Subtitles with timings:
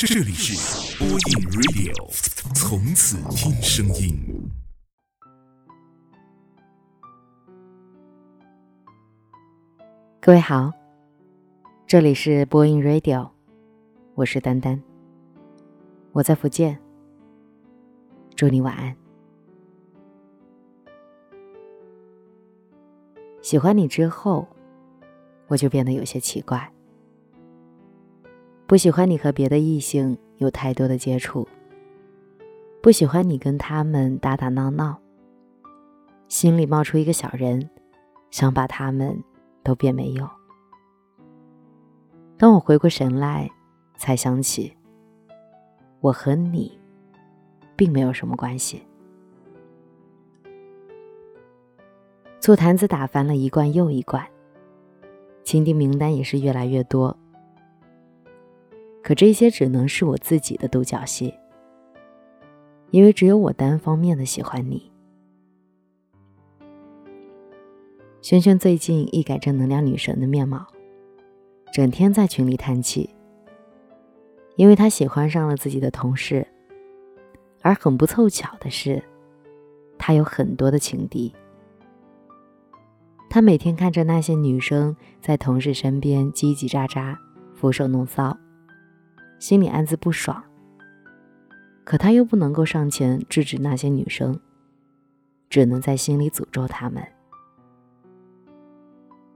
[0.00, 1.18] 这里是播音
[1.50, 1.92] Radio，
[2.54, 4.16] 从此听声音。
[10.20, 10.72] 各位好，
[11.84, 13.28] 这里是播音 Radio，
[14.14, 14.80] 我是丹丹，
[16.12, 16.78] 我在福建，
[18.36, 18.96] 祝你晚安。
[23.42, 24.46] 喜欢你之后，
[25.48, 26.72] 我就变得有些奇怪，
[28.68, 31.48] 不喜欢你和别的异性有太多的接触，
[32.82, 35.00] 不喜欢你跟他们打打闹闹，
[36.28, 37.70] 心里冒出一个小人，
[38.30, 39.24] 想把他们
[39.62, 40.28] 都变没有。
[42.36, 43.50] 当我回过神来，
[43.96, 44.76] 才想起，
[46.00, 46.78] 我和你
[47.74, 48.82] 并没有什么关系。
[52.38, 54.22] 醋坛子打翻了一罐又一罐，
[55.42, 57.16] 情敌名单也是越来越多。
[59.08, 61.32] 可这些只能是我自己的独角戏，
[62.90, 64.92] 因为只有我单方面的喜欢你。
[68.20, 70.66] 轩轩最近一改正能量女神的面貌，
[71.72, 73.08] 整天在群里叹气，
[74.56, 76.46] 因为他喜欢上了自己的同事，
[77.62, 79.02] 而很不凑巧的是，
[79.96, 81.34] 他有很多的情敌。
[83.30, 87.16] 他每天看着那些女生在同事身边叽叽喳喳、
[87.54, 88.36] 俯首弄骚，
[89.38, 90.42] 心里暗自不爽。
[91.84, 94.38] 可他又不能够上前制止那些女生，
[95.48, 97.02] 只能在心里诅咒他们。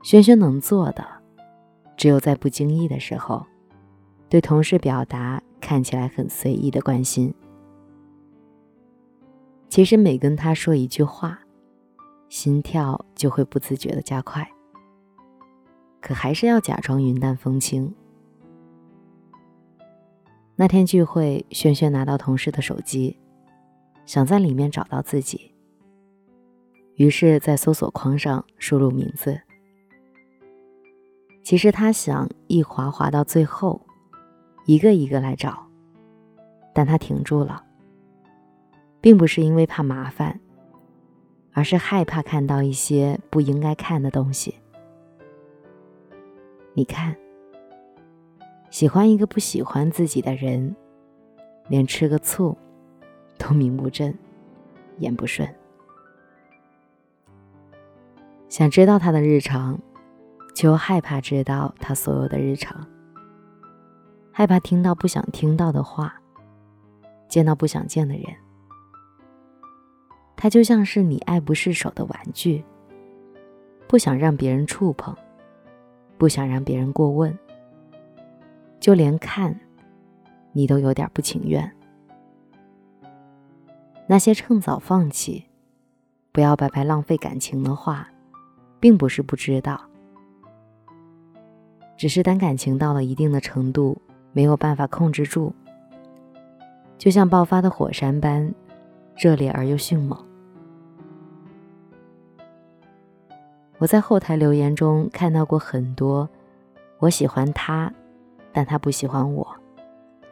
[0.02, 1.06] 轩轩能做的，
[1.96, 3.46] 只有在不经意的时候，
[4.28, 7.32] 对同事表达看起来很随意的关心。
[9.68, 11.38] 其实每跟他说一句话。
[12.28, 14.50] 心跳就会不自觉的加快，
[16.00, 17.94] 可还是要假装云淡风轻。
[20.56, 23.18] 那天聚会，轩轩拿到同事的手机，
[24.06, 25.52] 想在里面找到自己，
[26.94, 29.40] 于是，在搜索框上输入名字。
[31.42, 33.84] 其实他想一滑滑到最后，
[34.66, 35.66] 一个一个来找，
[36.72, 37.64] 但他停住了，
[39.00, 40.38] 并不是因为怕麻烦。
[41.54, 44.54] 而是害怕看到一些不应该看的东西。
[46.72, 47.14] 你看，
[48.72, 50.74] 喜欢一个不喜欢自己的人，
[51.68, 52.56] 连吃个醋
[53.36, 54.14] 都名不正
[54.96, 55.46] 言不顺。
[58.48, 59.78] 想知道他的日常，
[60.54, 62.88] 就害怕知道他所有的日常。
[64.32, 66.14] 害怕听到不想听到的话，
[67.28, 68.24] 见到不想见的人。
[70.34, 72.64] 他就像是你爱不释手的玩具，
[73.86, 75.14] 不想让别人触碰，
[76.16, 77.38] 不想让别人过问，
[78.82, 79.60] 就连看，
[80.50, 81.72] 你都有点不情愿。
[84.08, 85.44] 那些趁早放弃，
[86.32, 88.08] 不要白白浪费感情的话，
[88.80, 89.80] 并不是不知道，
[91.96, 95.52] 只是当感情到了一定的程度，没有办法控制住，
[96.98, 98.52] 就像爆发的火山般
[99.16, 100.18] 热烈而又迅猛。
[103.78, 106.28] 我在后台留言中看到过很多，
[106.98, 107.92] 我喜欢他，
[108.52, 109.46] 但他不喜欢我，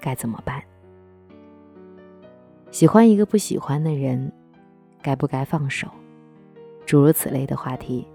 [0.00, 0.62] 该怎么办？
[2.70, 4.30] 喜欢一个不喜欢的人，
[5.02, 5.88] 该不该放手？
[6.86, 8.06] 诸如此类的话题。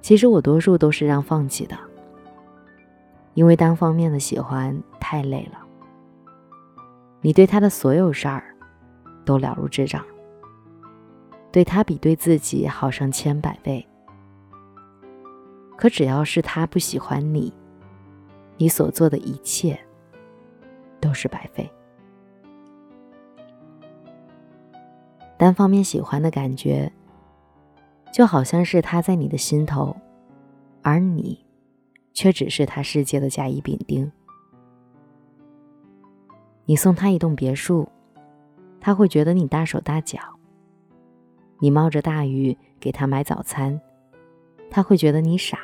[0.00, 1.76] 其实我多数都是让放弃的，
[3.34, 5.58] 因为单方面的喜欢太累了。
[7.20, 8.54] 你对他的所有事儿，
[9.24, 10.04] 都了如指掌。
[11.50, 13.86] 对他比对自己好上千百倍，
[15.76, 17.52] 可只要是他不喜欢你，
[18.58, 19.78] 你所做的一切
[21.00, 21.70] 都是白费。
[25.38, 26.92] 单方面喜欢的感觉，
[28.12, 29.96] 就好像是他在你的心头，
[30.82, 31.46] 而你
[32.12, 34.10] 却只是他世界的甲乙丙丁。
[36.64, 37.88] 你送他一栋别墅，
[38.80, 40.18] 他会觉得你大手大脚。
[41.60, 43.80] 你冒着大雨给他买早餐，
[44.70, 45.58] 他会觉得你傻。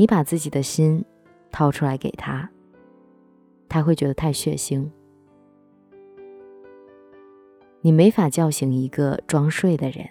[0.00, 1.04] 你把自己的心
[1.50, 2.48] 掏出来给他，
[3.68, 4.88] 他会觉得太血腥。
[7.82, 10.08] 你没法叫醒一个装睡的人，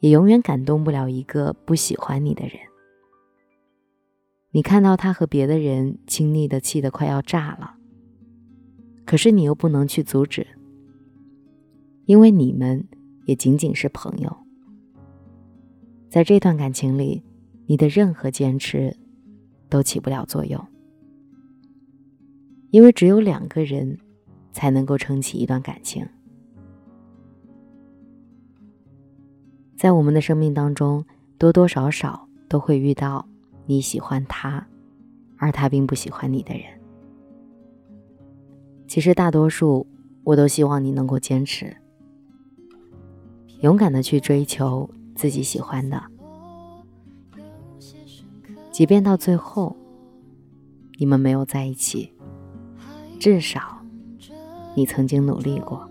[0.00, 2.52] 也永远感动不了一个不喜欢你的人。
[4.50, 7.76] 你看到他和别的人亲昵的，气得快要炸了，
[9.06, 10.46] 可是你又不能去阻止。
[12.04, 12.86] 因为你们
[13.24, 14.36] 也仅仅是朋友，
[16.10, 17.24] 在这段感情里，
[17.70, 18.96] 你的任何坚持
[19.68, 20.60] 都起不了作用。
[22.72, 23.96] 因为只有两个人
[24.50, 26.04] 才能够撑起一段感情。
[29.76, 31.04] 在我们的生命当中，
[31.38, 33.28] 多多少少都会遇到
[33.66, 34.66] 你喜欢他，
[35.36, 36.64] 而他并不喜欢你的人。
[38.88, 39.86] 其实大多数，
[40.24, 41.76] 我都希望你能够坚持，
[43.60, 46.09] 勇敢的去追求自己喜欢的，
[48.70, 49.76] 即便到最后
[50.98, 52.12] 你们没有在一起，
[53.18, 53.82] 至少
[54.74, 55.90] 你曾经努力过。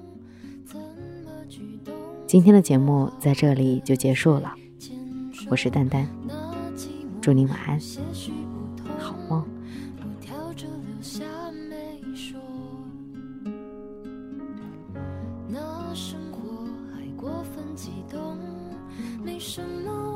[2.26, 4.54] 今天的节目在这里就结束了，
[5.50, 6.08] 我是丹丹，
[7.22, 7.80] 祝你晚安，
[8.98, 9.46] 好梦。
[15.48, 16.40] 那生活
[16.94, 18.38] 还过分激动，
[19.24, 20.09] 没什么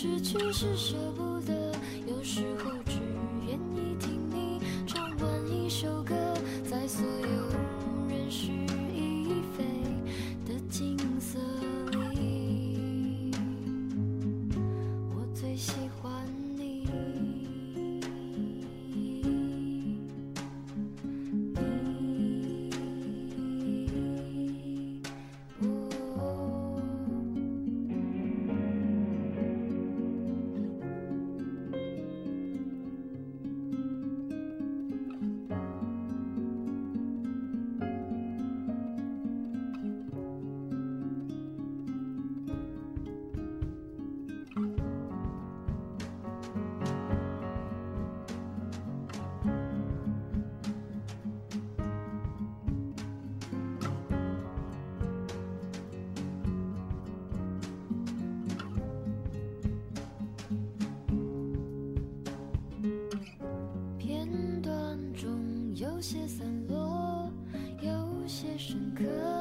[0.00, 1.27] 失去是舍不
[65.80, 67.30] 有些散落，
[67.80, 69.37] 有些深刻。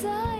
[0.00, 0.31] 在